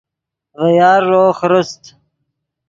[0.57, 1.83] ڤے یارݱو خرست